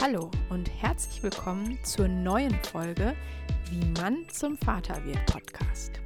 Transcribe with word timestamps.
Hallo 0.00 0.30
und 0.48 0.70
herzlich 0.80 1.20
willkommen 1.24 1.76
zur 1.82 2.06
neuen 2.06 2.54
Folge 2.62 3.16
Wie 3.68 3.84
Mann 4.00 4.28
zum 4.28 4.56
Vater 4.56 5.04
wird 5.04 5.26
Podcast. 5.26 6.00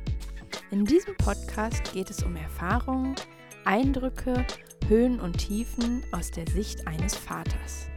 In 0.70 0.86
diesem 0.86 1.14
Podcast 1.18 1.92
geht 1.92 2.08
es 2.08 2.22
um 2.22 2.34
Erfahrungen, 2.34 3.14
Eindrücke, 3.66 4.46
Höhen 4.88 5.20
und 5.20 5.36
Tiefen 5.36 6.02
aus 6.10 6.30
der 6.30 6.48
Sicht 6.48 6.86
eines 6.86 7.14
Vaters. 7.14 7.88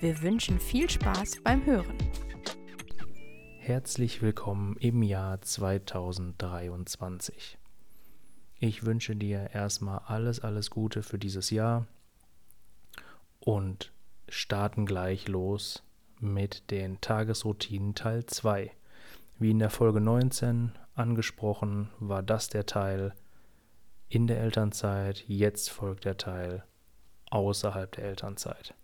Wir 0.00 0.20
wünschen 0.20 0.58
viel 0.58 0.90
Spaß 0.90 1.42
beim 1.44 1.64
Hören. 1.64 1.96
Herzlich 3.60 4.22
willkommen 4.22 4.74
im 4.80 5.04
Jahr 5.04 5.40
2023. 5.40 7.56
Ich 8.58 8.84
wünsche 8.84 9.14
dir 9.14 9.50
erstmal 9.54 10.00
alles, 10.06 10.40
alles 10.40 10.70
Gute 10.70 11.04
für 11.04 11.20
dieses 11.20 11.50
Jahr 11.50 11.86
und 13.38 13.92
starten 14.30 14.86
gleich 14.86 15.28
los 15.28 15.82
mit 16.20 16.70
den 16.70 17.00
Tagesroutinen 17.00 17.94
Teil 17.94 18.24
2. 18.24 18.70
Wie 19.38 19.50
in 19.50 19.58
der 19.58 19.70
Folge 19.70 20.00
19 20.00 20.72
angesprochen, 20.94 21.90
war 21.98 22.22
das 22.22 22.48
der 22.48 22.66
Teil 22.66 23.12
in 24.08 24.26
der 24.26 24.40
Elternzeit, 24.40 25.24
jetzt 25.26 25.70
folgt 25.70 26.04
der 26.04 26.16
Teil 26.16 26.64
außerhalb 27.30 27.92
der 27.92 28.04
Elternzeit. 28.04 28.74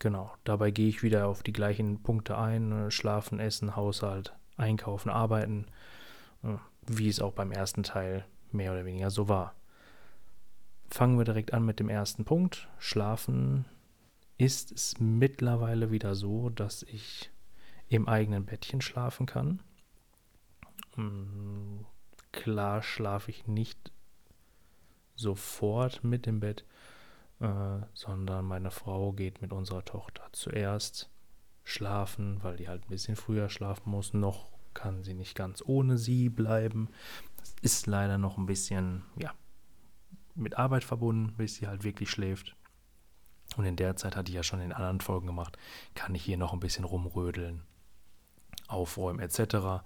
Genau, 0.00 0.32
dabei 0.44 0.70
gehe 0.70 0.88
ich 0.88 1.02
wieder 1.02 1.28
auf 1.28 1.42
die 1.42 1.52
gleichen 1.52 2.02
Punkte 2.02 2.36
ein, 2.36 2.90
schlafen, 2.90 3.38
essen, 3.38 3.76
Haushalt, 3.76 4.34
einkaufen, 4.56 5.10
arbeiten, 5.10 5.66
äh, 6.42 6.56
wie 6.86 7.08
es 7.08 7.20
auch 7.20 7.32
beim 7.32 7.52
ersten 7.52 7.82
Teil 7.82 8.24
mehr 8.50 8.72
oder 8.72 8.84
weniger 8.84 9.10
so 9.10 9.28
war. 9.28 9.54
Fangen 10.90 11.18
wir 11.18 11.24
direkt 11.24 11.54
an 11.54 11.64
mit 11.64 11.80
dem 11.80 11.88
ersten 11.88 12.24
Punkt, 12.24 12.68
schlafen, 12.78 13.64
ist 14.38 14.72
es 14.72 14.98
mittlerweile 14.98 15.90
wieder 15.90 16.14
so, 16.14 16.50
dass 16.50 16.82
ich 16.82 17.30
im 17.88 18.08
eigenen 18.08 18.44
Bettchen 18.44 18.80
schlafen 18.80 19.26
kann. 19.26 19.60
Mm, 20.96 21.84
klar 22.32 22.82
schlafe 22.82 23.30
ich 23.30 23.46
nicht 23.46 23.92
sofort 25.14 26.02
mit 26.02 26.26
im 26.26 26.40
Bett, 26.40 26.64
äh, 27.40 27.80
sondern 27.92 28.44
meine 28.46 28.70
Frau 28.70 29.12
geht 29.12 29.40
mit 29.42 29.52
unserer 29.52 29.84
Tochter 29.84 30.28
zuerst 30.32 31.10
schlafen, 31.62 32.42
weil 32.42 32.56
die 32.56 32.68
halt 32.68 32.84
ein 32.84 32.90
bisschen 32.90 33.16
früher 33.16 33.48
schlafen 33.48 33.90
muss. 33.90 34.12
Noch 34.12 34.52
kann 34.74 35.04
sie 35.04 35.14
nicht 35.14 35.34
ganz 35.36 35.62
ohne 35.64 35.98
sie 35.98 36.28
bleiben. 36.28 36.88
Das 37.36 37.54
ist 37.62 37.86
leider 37.86 38.18
noch 38.18 38.38
ein 38.38 38.46
bisschen, 38.46 39.02
ja, 39.16 39.32
mit 40.34 40.58
Arbeit 40.58 40.84
verbunden, 40.84 41.34
bis 41.36 41.56
sie 41.56 41.68
halt 41.68 41.84
wirklich 41.84 42.10
schläft. 42.10 42.56
Und 43.56 43.64
in 43.64 43.76
der 43.76 43.96
Zeit 43.96 44.16
hatte 44.16 44.30
ich 44.30 44.36
ja 44.36 44.42
schon 44.42 44.60
in 44.60 44.72
anderen 44.72 45.00
Folgen 45.00 45.26
gemacht, 45.26 45.56
kann 45.94 46.14
ich 46.14 46.24
hier 46.24 46.36
noch 46.36 46.52
ein 46.52 46.60
bisschen 46.60 46.84
rumrödeln, 46.84 47.62
aufräumen 48.68 49.20
etc. 49.20 49.84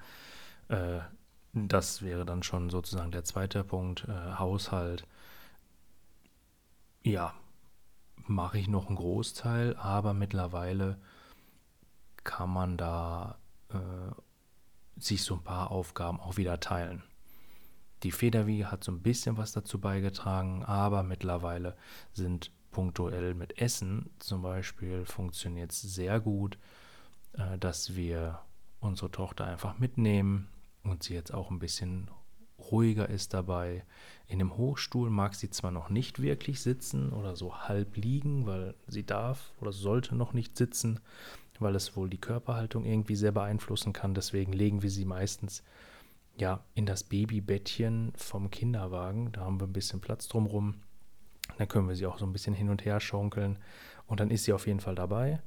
Äh, 0.69 1.00
das 1.52 2.02
wäre 2.02 2.24
dann 2.24 2.42
schon 2.42 2.70
sozusagen 2.70 3.11
der 3.11 3.24
zweite 3.24 3.64
Punkt, 3.64 4.06
äh, 4.08 4.39
Haushalt. 4.39 5.06
Ja, 7.02 7.34
mache 8.27 8.58
ich 8.58 8.69
noch 8.69 8.86
einen 8.86 8.96
Großteil, 8.96 9.77
aber 9.77 10.14
mittlerweile 10.14 10.98
kann 12.24 12.50
man 12.50 12.77
da 12.77 13.39
äh, 13.70 15.00
sich 15.00 15.22
so 15.22 15.34
ein 15.34 15.44
paar 15.44 15.70
Aufgaben 15.70 16.20
auch 16.20 16.36
wieder 16.36 16.61
teilen. 16.61 17.02
Die 18.02 18.12
Federwiege 18.12 18.70
hat 18.70 18.84
so 18.84 18.92
ein 18.92 19.02
bisschen 19.02 19.36
was 19.39 19.52
dazu 19.52 19.80
beigetragen, 19.80 20.64
aber 20.64 21.02
mittlerweile 21.02 21.77
sind 22.12 22.52
punktuell 22.70 23.34
mit 23.34 23.61
Essen 23.61 24.11
zum 24.19 24.42
Beispiel 24.42 25.05
funktioniert 25.05 25.72
es 25.72 25.83
sehr 25.83 26.20
gut, 26.20 26.58
äh, 27.33 27.58
dass 27.58 27.97
wir 27.97 28.41
unsere 28.80 29.11
Tochter 29.11 29.46
einfach 29.46 29.79
mitnehmen 29.79 30.48
und 30.84 31.02
sie 31.02 31.14
jetzt 31.14 31.33
auch 31.33 31.51
ein 31.51 31.58
bisschen 31.58 32.11
ruhiger 32.70 33.08
ist 33.08 33.34
dabei. 33.34 33.84
In 34.27 34.39
dem 34.39 34.57
Hochstuhl 34.57 35.11
mag 35.11 35.34
sie 35.34 35.51
zwar 35.51 35.70
noch 35.70 35.89
nicht 35.89 36.20
wirklich 36.20 36.61
sitzen 36.61 37.12
oder 37.12 37.36
so 37.36 37.57
halb 37.57 37.96
liegen, 37.96 38.46
weil 38.46 38.74
sie 38.86 39.05
darf 39.05 39.52
oder 39.61 39.73
sollte 39.73 40.14
noch 40.14 40.33
nicht 40.33 40.57
sitzen, 40.57 41.01
weil 41.61 41.74
es 41.74 41.96
wohl 41.96 42.08
die 42.11 42.20
Körperhaltung 42.20 42.84
irgendwie 42.84 43.17
sehr 43.17 43.33
beeinflussen 43.33 43.92
kann. 43.92 44.14
Deswegen 44.14 44.52
legen 44.52 44.83
wir 44.83 44.90
sie 44.90 45.05
meistens 45.05 45.62
ja 46.36 46.64
in 46.74 46.86
das 46.86 47.05
Babybettchen 47.05 48.12
vom 48.17 48.51
Kinderwagen. 48.51 49.33
Da 49.33 49.42
haben 49.42 49.61
wir 49.61 49.67
ein 49.67 49.73
bisschen 49.73 50.01
Platz 50.01 50.28
drumrum 50.28 50.74
dann 51.58 51.69
können 51.69 51.89
wir 51.89 51.96
sie 51.96 52.07
auch 52.07 52.19
so 52.19 52.24
ein 52.24 52.33
bisschen 52.33 52.55
hin 52.55 52.70
und 52.70 52.85
her 52.85 53.01
schaukeln. 53.01 53.58
Und 54.07 54.20
dann 54.20 54.30
ist 54.30 54.45
sie 54.45 54.52
auf 54.52 54.67
jeden 54.67 54.80
Fall 54.80 54.95
dabei, 54.95 55.42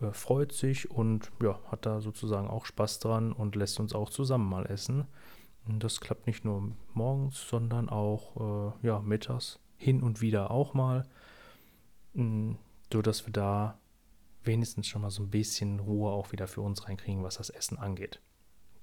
äh, 0.00 0.12
freut 0.12 0.52
sich 0.52 0.90
und 0.90 1.30
ja, 1.42 1.58
hat 1.70 1.84
da 1.84 2.00
sozusagen 2.00 2.48
auch 2.48 2.64
Spaß 2.64 3.00
dran 3.00 3.32
und 3.32 3.56
lässt 3.56 3.80
uns 3.80 3.92
auch 3.92 4.08
zusammen 4.08 4.48
mal 4.48 4.66
essen. 4.66 5.06
Und 5.66 5.82
das 5.84 6.00
klappt 6.00 6.26
nicht 6.26 6.44
nur 6.44 6.70
morgens, 6.94 7.46
sondern 7.46 7.88
auch 7.88 8.72
äh, 8.82 8.86
ja, 8.86 9.00
mittags 9.00 9.58
hin 9.76 10.02
und 10.02 10.20
wieder 10.20 10.50
auch 10.52 10.74
mal, 10.74 11.06
mh, 12.14 12.56
so 12.92 13.02
dass 13.02 13.26
wir 13.26 13.32
da 13.32 13.78
wenigstens 14.44 14.86
schon 14.86 15.02
mal 15.02 15.10
so 15.10 15.22
ein 15.22 15.30
bisschen 15.30 15.80
Ruhe 15.80 16.10
auch 16.10 16.32
wieder 16.32 16.46
für 16.46 16.62
uns 16.62 16.86
reinkriegen, 16.86 17.24
was 17.24 17.36
das 17.36 17.50
Essen 17.50 17.78
angeht. 17.78 18.20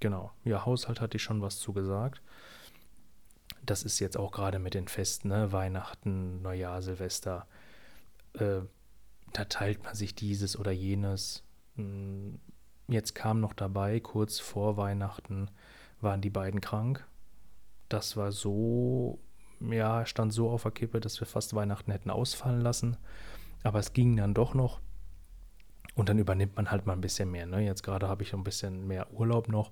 Genau. 0.01 0.31
Ja, 0.43 0.65
Haushalt 0.65 0.99
hatte 0.99 1.15
ich 1.15 1.23
schon 1.23 1.41
was 1.41 1.57
zu 1.57 1.71
gesagt 1.71 2.21
das 3.65 3.83
ist 3.83 3.99
jetzt 3.99 4.17
auch 4.17 4.31
gerade 4.31 4.59
mit 4.59 4.73
den 4.73 4.87
Festen, 4.87 5.29
ne? 5.29 5.51
Weihnachten, 5.51 6.41
Neujahr, 6.41 6.81
Silvester, 6.81 7.47
äh, 8.33 8.61
da 9.33 9.45
teilt 9.45 9.83
man 9.83 9.95
sich 9.95 10.15
dieses 10.15 10.57
oder 10.57 10.71
jenes. 10.71 11.43
Hm, 11.75 12.39
jetzt 12.87 13.15
kam 13.15 13.41
noch 13.41 13.53
dabei, 13.53 13.99
kurz 13.99 14.39
vor 14.39 14.77
Weihnachten 14.77 15.49
waren 16.01 16.21
die 16.21 16.29
beiden 16.29 16.61
krank. 16.61 17.05
Das 17.89 18.17
war 18.17 18.31
so, 18.31 19.19
ja, 19.59 20.05
stand 20.05 20.33
so 20.33 20.49
auf 20.49 20.63
der 20.63 20.71
Kippe, 20.71 20.99
dass 20.99 21.19
wir 21.19 21.27
fast 21.27 21.53
Weihnachten 21.53 21.91
hätten 21.91 22.09
ausfallen 22.09 22.61
lassen. 22.61 22.97
Aber 23.63 23.79
es 23.79 23.93
ging 23.93 24.15
dann 24.15 24.33
doch 24.33 24.53
noch. 24.53 24.79
Und 25.95 26.09
dann 26.09 26.19
übernimmt 26.19 26.55
man 26.55 26.71
halt 26.71 26.85
mal 26.85 26.93
ein 26.93 27.01
bisschen 27.01 27.31
mehr. 27.31 27.45
Ne? 27.45 27.65
Jetzt 27.65 27.83
gerade 27.83 28.07
habe 28.07 28.23
ich 28.23 28.33
ein 28.33 28.43
bisschen 28.43 28.87
mehr 28.87 29.11
Urlaub 29.13 29.47
noch, 29.47 29.71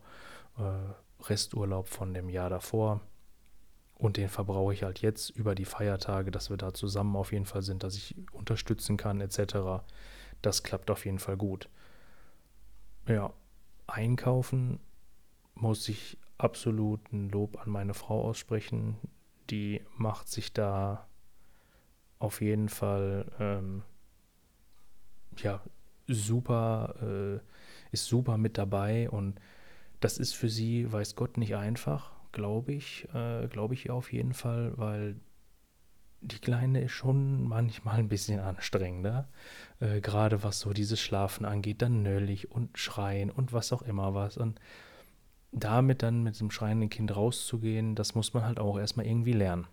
äh, 0.58 1.24
Resturlaub 1.24 1.88
von 1.88 2.14
dem 2.14 2.30
Jahr 2.30 2.50
davor. 2.50 3.02
Und 3.96 4.18
den 4.18 4.30
verbrauche 4.30 4.74
ich 4.74 4.84
halt 4.84 5.02
jetzt 5.02 5.30
über 5.30 5.56
die 5.56 5.66
Feiertage, 5.66 6.31
dass 6.31 6.50
wir 6.50 6.58
da 6.58 6.74
zusammen 6.74 7.16
auf 7.16 7.31
jeden 7.31 7.46
Fall 7.46 7.62
sind, 7.62 7.84
dass 7.84 7.96
ich 7.96 8.16
unterstützen 8.31 8.98
kann, 8.98 9.22
etc. 9.22 9.84
Das 10.42 10.64
klappt 10.64 10.92
auf 10.92 11.06
jeden 11.06 11.20
Fall 11.20 11.38
gut. 11.38 11.70
Ja, 13.08 13.34
einkaufen 13.88 14.80
muss 15.56 15.88
ich 15.88 16.18
absolut 16.38 17.12
ein 17.14 17.30
Lob 17.30 17.62
an 17.62 17.70
meine 17.70 17.94
Frau 17.94 18.24
aussprechen. 18.24 18.98
Die 19.50 19.82
macht 19.96 20.28
sich 20.28 20.53
da 20.53 21.08
auf 22.20 22.42
jeden 22.42 22.70
Fall 22.70 23.32
ähm, 23.40 23.84
ja 25.38 25.62
super, 26.08 26.96
äh, 27.02 27.40
ist 27.92 28.06
super 28.06 28.38
mit 28.38 28.58
dabei 28.58 29.09
und 29.09 29.40
das 30.00 30.18
ist 30.18 30.34
für 30.34 30.50
sie, 30.50 30.92
weiß 30.92 31.16
Gott, 31.16 31.38
nicht 31.38 31.56
einfach 31.56 32.12
glaube 32.34 32.74
ich, 32.74 33.08
äh, 33.14 33.48
glaube 33.48 33.74
ich 33.74 33.90
auf 33.90 34.12
jeden 34.12 34.34
Fall, 34.34 34.74
weil 34.76 35.16
die 36.22 36.40
Kleine 36.40 36.82
ist 36.82 36.92
schon 36.92 37.48
manchmal 37.48 38.00
ein 38.00 38.10
bisschen 38.10 38.40
anstrengender. 38.40 39.30
Äh, 39.80 40.02
Gerade 40.02 40.44
was 40.44 40.60
so 40.60 40.74
dieses 40.74 41.00
Schlafen 41.00 41.46
angeht, 41.46 41.82
dann 41.82 42.04
nöllig 42.04 42.52
und 42.52 42.78
schreien 42.78 43.30
und 43.30 43.54
was 43.54 43.72
auch 43.72 43.82
immer 43.82 44.14
was. 44.14 44.38
Und 44.38 44.60
damit 45.52 46.02
dann 46.02 46.24
mit 46.24 46.40
dem 46.40 46.52
schreienden 46.52 46.90
Kind 46.90 47.16
rauszugehen, 47.16 47.96
das 47.96 48.16
muss 48.16 48.34
man 48.34 48.46
halt 48.46 48.60
auch 48.60 48.78
erstmal 48.78 49.06
irgendwie 49.06 49.34
lernen. 49.34 49.68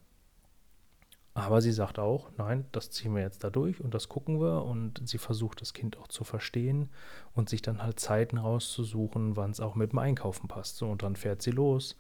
Aber 1.32 1.60
sie 1.60 1.72
sagt 1.72 1.98
auch, 1.98 2.30
nein, 2.38 2.65
das 2.72 2.91
ziehen 2.91 3.15
wir 3.15 3.22
jetzt 3.22 3.44
da 3.44 3.50
durch 3.50 3.80
und 3.80 3.94
das 3.94 4.09
gucken 4.09 4.41
wir. 4.41 4.65
Und 4.65 5.09
sie 5.09 5.18
versucht 5.18 5.60
das 5.60 5.72
Kind 5.72 5.97
auch 5.98 6.09
zu 6.09 6.24
verstehen 6.24 6.91
und 7.34 7.48
sich 7.48 7.62
dann 7.62 7.82
halt 7.82 8.00
Zeiten 8.00 8.38
rauszusuchen, 8.38 9.36
wann 9.36 9.53
es 9.53 9.60
auch 9.60 9.77
mit 9.77 9.92
dem 9.92 10.00
Einkaufen 10.00 10.48
passt. 10.48 10.77
So, 10.77 10.88
und 10.88 11.03
dann 11.03 11.15
fährt 11.15 11.41
sie 11.42 11.53
los 11.53 11.97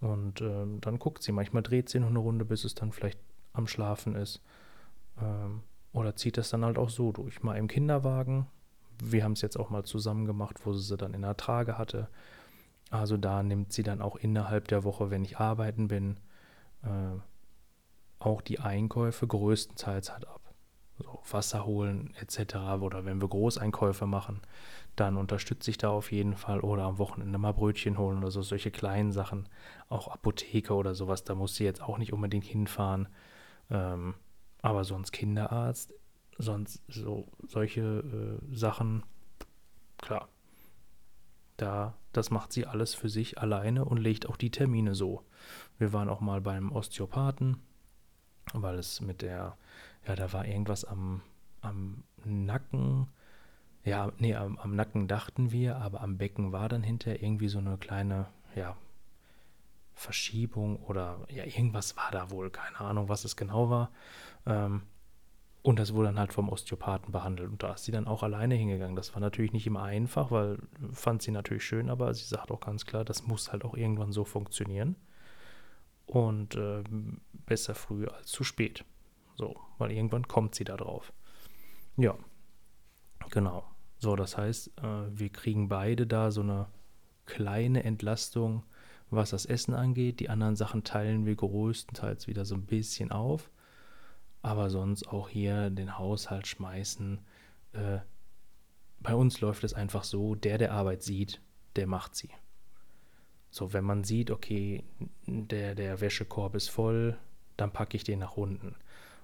und 0.00 0.40
ähm, 0.40 0.80
dann 0.80 0.98
guckt 0.98 1.22
sie. 1.22 1.32
Manchmal 1.32 1.62
dreht 1.62 1.90
sie 1.90 2.00
noch 2.00 2.08
eine 2.08 2.18
Runde, 2.18 2.44
bis 2.46 2.64
es 2.64 2.74
dann 2.74 2.90
vielleicht 2.92 3.18
am 3.52 3.66
Schlafen 3.66 4.14
ist. 4.14 4.40
Ähm, 5.20 5.62
oder 5.92 6.16
zieht 6.16 6.38
das 6.38 6.50
dann 6.50 6.64
halt 6.64 6.78
auch 6.78 6.90
so 6.90 7.12
durch. 7.12 7.42
Mal 7.42 7.56
im 7.56 7.68
Kinderwagen. 7.68 8.46
Wir 9.02 9.24
haben 9.24 9.32
es 9.32 9.42
jetzt 9.42 9.58
auch 9.58 9.70
mal 9.70 9.84
zusammen 9.84 10.24
gemacht, 10.24 10.64
wo 10.64 10.72
sie 10.72 10.82
sie 10.82 10.96
dann 10.96 11.14
in 11.14 11.22
der 11.22 11.36
Trage 11.36 11.76
hatte. 11.76 12.08
Also 12.90 13.16
da 13.16 13.42
nimmt 13.42 13.72
sie 13.72 13.82
dann 13.82 14.00
auch 14.00 14.16
innerhalb 14.16 14.68
der 14.68 14.84
Woche, 14.84 15.10
wenn 15.10 15.24
ich 15.24 15.38
arbeiten 15.38 15.88
bin, 15.88 16.16
äh, 16.82 17.18
auch 18.20 18.40
die 18.40 18.60
Einkäufe 18.60 19.26
größtenteils 19.26 20.12
halt 20.12 20.28
ab. 20.28 20.54
So 20.98 21.20
Wasser 21.30 21.66
holen 21.66 22.14
etc. 22.20 22.54
Oder 22.80 23.04
wenn 23.04 23.20
wir 23.20 23.28
Großeinkäufe 23.28 24.06
machen, 24.06 24.40
dann 24.94 25.16
unterstütze 25.16 25.70
ich 25.70 25.78
da 25.78 25.90
auf 25.90 26.12
jeden 26.12 26.36
Fall. 26.36 26.60
Oder 26.60 26.84
am 26.84 26.98
Wochenende 26.98 27.38
mal 27.38 27.52
Brötchen 27.52 27.98
holen 27.98 28.18
oder 28.18 28.30
so, 28.30 28.42
solche 28.42 28.70
kleinen 28.70 29.10
Sachen. 29.10 29.48
Auch 29.88 30.08
Apotheke 30.08 30.74
oder 30.74 30.94
sowas, 30.94 31.24
da 31.24 31.34
muss 31.34 31.56
sie 31.56 31.64
jetzt 31.64 31.82
auch 31.82 31.98
nicht 31.98 32.12
unbedingt 32.12 32.44
hinfahren. 32.44 33.08
Ähm, 33.70 34.14
aber 34.62 34.84
sonst 34.84 35.10
Kinderarzt 35.10 35.94
sonst 36.40 36.82
so 36.88 37.28
solche 37.46 37.80
äh, 37.80 38.54
Sachen, 38.54 39.02
klar, 39.98 40.28
da, 41.56 41.94
das 42.12 42.30
macht 42.30 42.52
sie 42.52 42.66
alles 42.66 42.94
für 42.94 43.08
sich 43.08 43.38
alleine 43.38 43.84
und 43.84 43.98
legt 43.98 44.28
auch 44.28 44.36
die 44.36 44.50
Termine 44.50 44.94
so. 44.94 45.24
Wir 45.78 45.92
waren 45.92 46.08
auch 46.08 46.20
mal 46.20 46.40
beim 46.40 46.72
Osteopathen, 46.72 47.58
weil 48.54 48.78
es 48.78 49.00
mit 49.00 49.22
der, 49.22 49.56
ja, 50.06 50.16
da 50.16 50.32
war 50.32 50.46
irgendwas 50.46 50.84
am, 50.84 51.22
am 51.60 52.02
Nacken. 52.24 53.08
Ja, 53.84 54.12
nee, 54.18 54.34
am, 54.34 54.58
am 54.58 54.76
Nacken 54.76 55.08
dachten 55.08 55.52
wir, 55.52 55.76
aber 55.76 56.00
am 56.02 56.18
Becken 56.18 56.52
war 56.52 56.68
dann 56.68 56.82
hinterher 56.82 57.22
irgendwie 57.22 57.48
so 57.48 57.58
eine 57.58 57.78
kleine, 57.78 58.26
ja, 58.54 58.76
Verschiebung 60.00 60.76
oder 60.76 61.18
ja, 61.28 61.44
irgendwas 61.44 61.94
war 61.96 62.10
da 62.10 62.30
wohl, 62.30 62.48
keine 62.50 62.80
Ahnung, 62.80 63.10
was 63.10 63.24
es 63.26 63.36
genau 63.36 63.68
war. 63.68 63.90
Ähm, 64.46 64.82
und 65.62 65.78
das 65.78 65.92
wurde 65.92 66.08
dann 66.08 66.18
halt 66.18 66.32
vom 66.32 66.48
Osteopathen 66.48 67.12
behandelt. 67.12 67.50
Und 67.50 67.62
da 67.62 67.74
ist 67.74 67.84
sie 67.84 67.92
dann 67.92 68.06
auch 68.06 68.22
alleine 68.22 68.54
hingegangen. 68.54 68.96
Das 68.96 69.12
war 69.12 69.20
natürlich 69.20 69.52
nicht 69.52 69.66
immer 69.66 69.82
einfach, 69.82 70.30
weil 70.30 70.58
fand 70.92 71.20
sie 71.20 71.32
natürlich 71.32 71.64
schön, 71.64 71.90
aber 71.90 72.14
sie 72.14 72.24
sagt 72.24 72.50
auch 72.50 72.60
ganz 72.60 72.86
klar, 72.86 73.04
das 73.04 73.26
muss 73.26 73.52
halt 73.52 73.64
auch 73.64 73.74
irgendwann 73.76 74.10
so 74.10 74.24
funktionieren. 74.24 74.96
Und 76.12 76.56
äh, 76.56 76.82
besser 77.46 77.74
früh 77.74 78.06
als 78.06 78.30
zu 78.30 78.44
spät. 78.44 78.84
So, 79.36 79.54
weil 79.78 79.92
irgendwann 79.92 80.26
kommt 80.28 80.54
sie 80.54 80.64
da 80.64 80.76
drauf. 80.76 81.12
Ja, 81.96 82.16
genau. 83.30 83.64
So, 83.98 84.16
das 84.16 84.36
heißt, 84.36 84.78
äh, 84.78 85.18
wir 85.18 85.30
kriegen 85.30 85.68
beide 85.68 86.06
da 86.06 86.30
so 86.30 86.40
eine 86.40 86.66
kleine 87.26 87.84
Entlastung, 87.84 88.64
was 89.10 89.30
das 89.30 89.46
Essen 89.46 89.74
angeht. 89.74 90.20
Die 90.20 90.30
anderen 90.30 90.56
Sachen 90.56 90.84
teilen 90.84 91.26
wir 91.26 91.36
größtenteils 91.36 92.26
wieder 92.26 92.44
so 92.44 92.54
ein 92.54 92.66
bisschen 92.66 93.12
auf 93.12 93.50
aber 94.42 94.70
sonst 94.70 95.08
auch 95.08 95.28
hier 95.28 95.70
den 95.70 95.98
Haushalt 95.98 96.46
schmeißen. 96.46 97.20
Äh, 97.72 97.98
bei 99.00 99.14
uns 99.14 99.40
läuft 99.40 99.64
es 99.64 99.74
einfach 99.74 100.04
so, 100.04 100.34
der, 100.34 100.58
der 100.58 100.72
Arbeit 100.72 101.02
sieht, 101.02 101.40
der 101.76 101.86
macht 101.86 102.14
sie. 102.14 102.30
So, 103.50 103.72
wenn 103.72 103.84
man 103.84 104.04
sieht, 104.04 104.30
okay, 104.30 104.84
der, 105.26 105.74
der 105.74 106.00
Wäschekorb 106.00 106.54
ist 106.54 106.68
voll, 106.68 107.16
dann 107.56 107.72
packe 107.72 107.96
ich 107.96 108.04
den 108.04 108.20
nach 108.20 108.36
unten. 108.36 108.74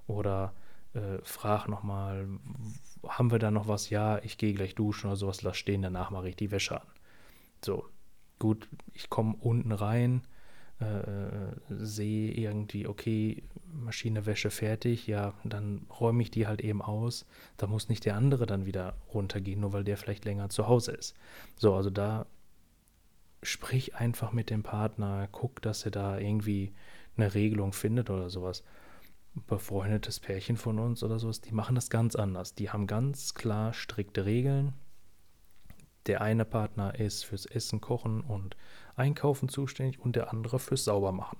Oder 0.06 0.52
äh, 0.94 1.18
frag 1.22 1.68
nochmal, 1.68 2.26
haben 3.06 3.30
wir 3.30 3.38
da 3.38 3.50
noch 3.50 3.68
was? 3.68 3.90
Ja, 3.90 4.18
ich 4.18 4.38
gehe 4.38 4.54
gleich 4.54 4.74
duschen 4.74 5.08
oder 5.08 5.16
sowas, 5.16 5.42
lass 5.42 5.56
stehen, 5.56 5.82
danach 5.82 6.10
mache 6.10 6.28
ich 6.28 6.36
die 6.36 6.50
Wäsche 6.50 6.80
an. 6.80 6.86
So, 7.64 7.86
gut, 8.38 8.68
ich 8.94 9.08
komme 9.10 9.36
unten 9.40 9.72
rein, 9.72 10.22
äh, 10.78 11.54
sehe 11.68 12.32
irgendwie, 12.32 12.86
okay, 12.86 13.42
Maschine 13.72 14.26
Wäsche 14.26 14.50
fertig, 14.50 15.06
ja, 15.06 15.34
dann 15.44 15.86
räume 16.00 16.22
ich 16.22 16.30
die 16.30 16.46
halt 16.46 16.62
eben 16.62 16.82
aus. 16.82 17.26
Da 17.56 17.66
muss 17.66 17.88
nicht 17.88 18.04
der 18.04 18.16
andere 18.16 18.46
dann 18.46 18.66
wieder 18.66 18.96
runtergehen, 19.12 19.60
nur 19.60 19.72
weil 19.72 19.84
der 19.84 19.96
vielleicht 19.96 20.24
länger 20.24 20.48
zu 20.48 20.66
Hause 20.66 20.92
ist. 20.92 21.14
So, 21.56 21.74
also 21.74 21.90
da 21.90 22.26
sprich 23.46 23.94
einfach 23.94 24.32
mit 24.32 24.50
dem 24.50 24.62
Partner, 24.62 25.28
guck, 25.30 25.62
dass 25.62 25.84
er 25.84 25.90
da 25.90 26.18
irgendwie 26.18 26.74
eine 27.16 27.34
Regelung 27.34 27.72
findet 27.72 28.10
oder 28.10 28.28
sowas. 28.28 28.64
Befreundetes 29.34 30.20
Pärchen 30.20 30.56
von 30.56 30.78
uns 30.78 31.02
oder 31.02 31.18
sowas, 31.18 31.40
die 31.40 31.52
machen 31.52 31.74
das 31.74 31.90
ganz 31.90 32.16
anders. 32.16 32.54
Die 32.54 32.70
haben 32.70 32.86
ganz 32.86 33.34
klar 33.34 33.72
strikte 33.72 34.24
Regeln. 34.24 34.72
Der 36.06 36.20
eine 36.22 36.44
Partner 36.44 36.98
ist 36.98 37.24
fürs 37.24 37.46
Essen, 37.46 37.80
Kochen 37.80 38.20
und 38.20 38.56
Einkaufen 38.94 39.48
zuständig 39.48 39.98
und 39.98 40.16
der 40.16 40.30
andere 40.32 40.58
fürs 40.58 40.84
Saubermachen. 40.84 41.38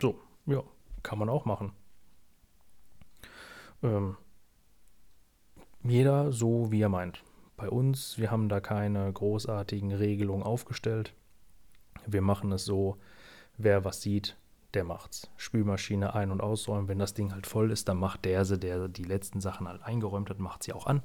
So, 0.00 0.20
ja, 0.46 0.62
kann 1.02 1.18
man 1.18 1.28
auch 1.28 1.44
machen. 1.44 1.72
Ähm, 3.82 4.16
jeder 5.82 6.32
so, 6.32 6.70
wie 6.70 6.82
er 6.82 6.88
meint. 6.88 7.22
Bei 7.58 7.68
uns, 7.68 8.18
wir 8.18 8.30
haben 8.30 8.48
da 8.48 8.60
keine 8.60 9.12
großartigen 9.12 9.92
Regelungen 9.92 10.44
aufgestellt. 10.44 11.12
Wir 12.06 12.22
machen 12.22 12.52
es 12.52 12.64
so, 12.64 12.98
wer 13.56 13.84
was 13.84 14.00
sieht, 14.00 14.36
der 14.74 14.84
macht's. 14.84 15.28
Spülmaschine 15.36 16.14
ein- 16.14 16.30
und 16.30 16.40
ausräumen. 16.40 16.86
Wenn 16.86 17.00
das 17.00 17.14
Ding 17.14 17.32
halt 17.32 17.48
voll 17.48 17.72
ist, 17.72 17.88
dann 17.88 17.98
macht 17.98 18.24
der, 18.24 18.44
der 18.44 18.86
die 18.86 19.02
letzten 19.02 19.40
Sachen 19.40 19.66
halt 19.66 19.82
eingeräumt 19.82 20.30
hat, 20.30 20.38
macht 20.38 20.62
sie 20.62 20.72
auch 20.72 20.86
an. 20.86 21.02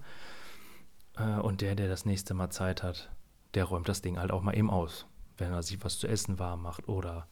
Äh, 1.18 1.40
und 1.40 1.62
der, 1.62 1.74
der 1.74 1.88
das 1.88 2.06
nächste 2.06 2.36
Mal 2.36 2.52
Zeit 2.52 2.84
hat, 2.84 3.10
der 3.56 3.66
räumt 3.66 3.90
das 3.90 4.04
Ding 4.04 4.20
halt 4.20 4.32
auch 4.32 4.44
mal 4.44 4.56
eben 4.56 4.70
aus. 4.70 5.08
Wenn 5.40 5.52
er 5.52 5.64
sich 5.64 5.84
was 5.84 5.98
zu 5.98 6.08
essen 6.08 6.38
warm 6.38 6.62
macht 6.62 6.88
oder 6.88 7.28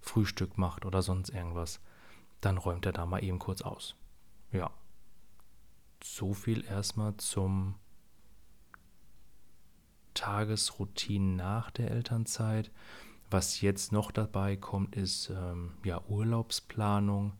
Frühstück 0.00 0.58
macht 0.58 0.84
oder 0.84 1.02
sonst 1.02 1.30
irgendwas, 1.30 1.80
dann 2.40 2.58
räumt 2.58 2.84
er 2.84 2.92
da 2.92 3.06
mal 3.06 3.22
eben 3.22 3.38
kurz 3.38 3.62
aus. 3.62 3.94
Ja. 4.50 4.72
So 6.02 6.34
viel 6.34 6.64
erstmal 6.64 7.16
zum 7.16 7.76
Tagesroutinen 10.16 11.36
nach 11.36 11.70
der 11.70 11.92
Elternzeit. 11.92 12.72
Was 13.30 13.60
jetzt 13.60 13.92
noch 13.92 14.10
dabei 14.10 14.56
kommt, 14.56 14.96
ist 14.96 15.30
ähm, 15.30 15.72
ja 15.84 16.00
Urlaubsplanung. 16.08 17.34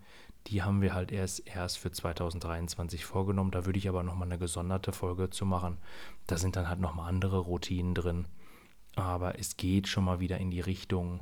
Die 0.46 0.62
haben 0.62 0.80
wir 0.80 0.94
halt 0.94 1.10
erst, 1.10 1.46
erst 1.46 1.78
für 1.78 1.90
2023 1.90 3.04
vorgenommen. 3.04 3.50
Da 3.50 3.66
würde 3.66 3.78
ich 3.78 3.88
aber 3.88 4.04
nochmal 4.04 4.28
eine 4.28 4.38
gesonderte 4.38 4.92
Folge 4.92 5.30
zu 5.30 5.44
machen. 5.44 5.78
Da 6.26 6.36
sind 6.38 6.54
dann 6.54 6.68
halt 6.68 6.80
nochmal 6.80 7.08
andere 7.08 7.38
Routinen 7.38 7.94
drin. 7.94 8.26
Aber 8.94 9.38
es 9.38 9.56
geht 9.56 9.88
schon 9.88 10.04
mal 10.04 10.20
wieder 10.20 10.38
in 10.38 10.50
die 10.50 10.60
Richtung 10.60 11.20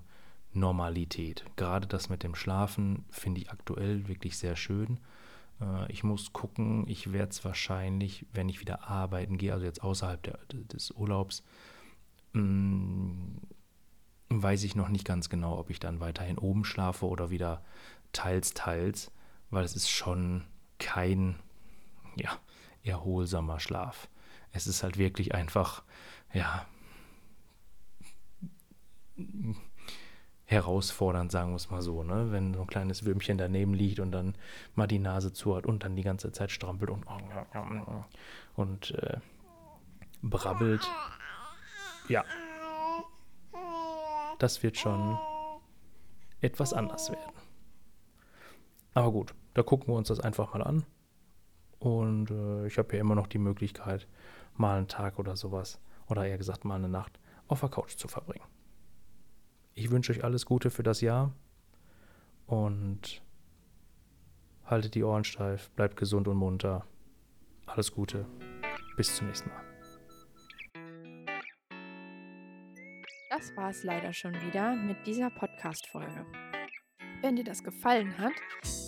Normalität. 0.53 1.45
Gerade 1.57 1.87
das 1.87 2.09
mit 2.09 2.23
dem 2.23 2.35
Schlafen 2.35 3.05
finde 3.11 3.41
ich 3.41 3.51
aktuell 3.51 4.09
wirklich 4.09 4.39
sehr 4.39 4.57
schön. 4.57 4.99
Äh, 5.61 5.91
ich 5.93 6.05
muss 6.05 6.33
gucken, 6.33 6.89
ich 6.89 7.13
werde 7.13 7.31
es 7.31 7.45
wahrscheinlich, 7.45 8.27
wenn 8.33 8.49
ich 8.49 8.61
wieder 8.61 8.89
arbeiten 8.89 9.39
gehe, 9.39 9.53
also 9.53 9.65
jetzt 9.65 9.83
außerhalb 9.83 10.23
der, 10.23 10.39
des 10.53 10.91
Urlaubs, 10.93 11.43
mh, 12.33 12.43
mm, 12.43 13.41
weiß 14.31 14.65
ich 14.65 14.75
noch 14.75 14.89
nicht 14.89 15.05
ganz 15.05 15.29
genau, 15.29 15.59
ob 15.59 15.71
ich 15.71 15.81
dann 15.81 16.01
weiterhin 16.01 16.39
oben 16.39 16.65
schlafe 16.65 17.07
oder 17.07 17.31
wieder 17.31 17.63
teils, 18.13 18.55
teils, 18.55 19.13
weil 19.51 19.65
es 19.65 19.77
ist 19.77 19.89
schon 19.89 20.45
kein 20.79 21.37
ja, 22.17 22.39
erholsamer 22.83 23.61
Schlaf. 23.61 24.09
Es 24.53 24.67
ist 24.67 24.83
halt 24.83 24.99
wirklich 24.99 25.35
einfach, 25.35 25.83
ja, 26.33 26.67
herausfordernd, 30.47 31.33
sagen 31.33 31.51
wir 31.51 31.57
es 31.57 31.71
mal 31.71 31.83
so, 31.83 32.03
ne? 32.03 32.31
Wenn 32.31 32.55
so 32.55 32.61
ein 32.61 32.67
kleines 32.67 33.05
Würmchen 33.05 33.39
daneben 33.39 33.75
liegt 33.75 34.01
und 34.01 34.13
dann 34.13 34.35
mal 34.75 34.87
die 34.87 34.99
Nase 34.99 35.33
zu 35.33 35.57
hat 35.57 35.67
und 35.67 35.85
dann 35.85 35.97
die 35.97 36.03
ganze 36.03 36.33
Zeit 36.33 36.51
strampelt 36.51 36.91
und, 36.91 37.05
und 38.55 38.91
äh, 38.91 39.19
brabbelt. 40.23 40.87
Ja. 42.09 42.25
Das 44.39 44.63
wird 44.63 44.77
schon 44.77 45.19
etwas 46.41 46.75
anders 46.75 47.11
werden. 47.11 47.33
Aber 48.93 49.11
gut, 49.11 49.35
da 49.55 49.63
gucken 49.63 49.89
wir 49.89 49.97
uns 49.97 50.09
das 50.09 50.21
einfach 50.21 50.53
mal 50.53 50.63
an. 50.63 50.85
Und 51.79 52.31
äh, 52.31 52.67
ich 52.67 52.79
habe 52.79 52.95
ja 52.95 53.01
immer 53.01 53.15
noch 53.15 53.27
die 53.27 53.39
Möglichkeit, 53.39 54.07
mal 54.55 54.79
einen 54.79 54.89
Tag 54.89 55.19
oder 55.19 55.37
sowas, 55.37 55.81
oder 56.09 56.27
eher 56.27 56.39
gesagt 56.39 56.65
mal 56.65 56.77
eine 56.77 56.89
Nacht, 56.89 57.19
auf 57.49 57.61
der 57.61 57.69
Couch 57.69 57.97
zu 57.97 58.09
verbringen. 58.09 58.45
Ich 59.75 59.91
wünsche 59.91 60.13
euch 60.13 60.23
alles 60.23 60.47
Gute 60.47 60.71
für 60.71 60.85
das 60.85 61.01
Jahr 61.01 61.33
und 62.47 63.23
haltet 64.65 64.95
die 64.95 65.03
Ohren 65.03 65.25
steif, 65.25 65.71
bleibt 65.71 65.97
gesund 65.97 66.29
und 66.29 66.37
munter. 66.37 66.87
Alles 67.67 67.93
Gute. 67.93 68.27
Bis 68.97 69.17
zum 69.17 69.27
nächsten 69.27 69.49
Mal. 69.49 69.65
Das 73.31 73.57
war 73.57 73.71
es 73.71 73.83
leider 73.83 74.13
schon 74.13 74.35
wieder 74.43 74.77
mit 74.77 75.05
dieser 75.07 75.29
Podcast-Folge. 75.31 76.25
Wenn 77.21 77.35
dir 77.35 77.45
das 77.45 77.65
gefallen 77.65 78.17
hat, 78.17 78.35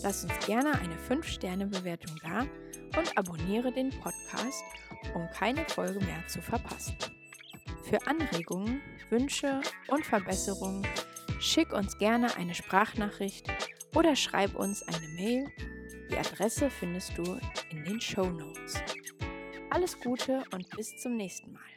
lass 0.04 0.24
uns 0.24 0.46
gerne 0.46 0.72
eine 0.78 0.94
5-Sterne-Bewertung 0.94 2.14
da 2.22 2.42
und 2.96 3.18
abonniere 3.18 3.72
den 3.72 3.90
Podcast, 3.90 4.62
um 5.14 5.26
keine 5.32 5.64
Folge 5.68 5.98
mehr 6.04 6.24
zu 6.28 6.40
verpassen. 6.40 6.96
Für 7.88 8.04
Anregungen, 8.08 8.82
Wünsche 9.10 9.60
und 9.86 10.04
Verbesserungen 10.04 10.84
schick 11.38 11.72
uns 11.72 11.96
gerne 11.98 12.34
eine 12.36 12.52
Sprachnachricht 12.52 13.46
oder 13.94 14.16
schreib 14.16 14.56
uns 14.56 14.82
eine 14.82 15.06
Mail. 15.14 15.52
Die 16.10 16.18
Adresse 16.18 16.68
findest 16.68 17.16
du 17.16 17.38
in 17.70 17.84
den 17.84 18.00
Show 18.00 18.26
Notes. 18.26 18.74
Alles 19.70 20.00
Gute 20.00 20.42
und 20.52 20.68
bis 20.70 20.96
zum 20.96 21.16
nächsten 21.16 21.52
Mal. 21.52 21.75